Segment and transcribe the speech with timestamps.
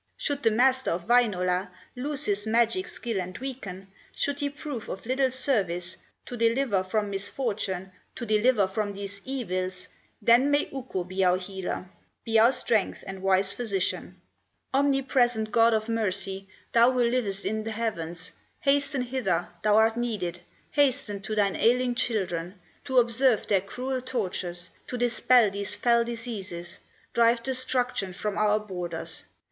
[0.17, 5.05] Should the Master of Wainola Lose his magic skill and weaken, Should he prove of
[5.05, 11.23] little service To deliver from misfortune, To deliver from these evils, Then may Ukko be
[11.23, 11.87] our healer,
[12.25, 14.19] Be our strength and wise Physician.
[14.73, 18.31] "Omnipresent God of mercy, Thou who livest in the heavens,
[18.61, 20.39] Hasten hither, thou art needed,
[20.71, 26.79] Hasten to thine ailing children, To observe their cruel tortures, To dispel these fell diseases,
[27.13, 29.25] Drive destruction from our borders.